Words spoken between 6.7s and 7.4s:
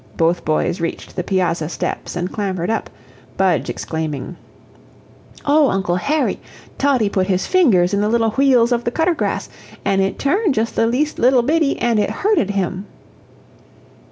Toddie put